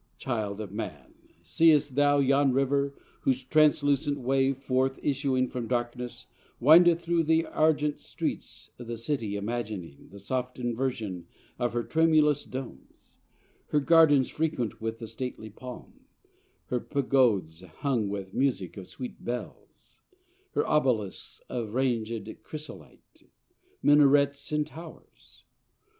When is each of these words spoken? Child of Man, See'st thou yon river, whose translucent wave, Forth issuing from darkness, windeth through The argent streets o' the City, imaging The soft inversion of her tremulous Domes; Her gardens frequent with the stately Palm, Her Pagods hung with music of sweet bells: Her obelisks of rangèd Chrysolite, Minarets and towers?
Child 0.17 0.59
of 0.61 0.71
Man, 0.71 1.13
See'st 1.43 1.93
thou 1.93 2.17
yon 2.17 2.53
river, 2.53 2.95
whose 3.21 3.43
translucent 3.43 4.17
wave, 4.19 4.57
Forth 4.57 4.97
issuing 5.03 5.47
from 5.47 5.67
darkness, 5.67 6.25
windeth 6.59 7.01
through 7.05 7.21
The 7.25 7.45
argent 7.45 7.99
streets 7.99 8.71
o' 8.79 8.83
the 8.83 8.97
City, 8.97 9.37
imaging 9.37 10.07
The 10.09 10.17
soft 10.17 10.57
inversion 10.57 11.27
of 11.59 11.73
her 11.73 11.83
tremulous 11.83 12.45
Domes; 12.45 13.17
Her 13.67 13.79
gardens 13.79 14.27
frequent 14.31 14.81
with 14.81 14.97
the 14.97 15.05
stately 15.05 15.51
Palm, 15.51 15.93
Her 16.65 16.79
Pagods 16.79 17.61
hung 17.61 18.09
with 18.09 18.33
music 18.33 18.77
of 18.77 18.87
sweet 18.87 19.23
bells: 19.23 19.99
Her 20.55 20.67
obelisks 20.67 21.41
of 21.47 21.67
rangèd 21.73 22.41
Chrysolite, 22.41 23.29
Minarets 23.83 24.51
and 24.51 24.65
towers? 24.65 25.43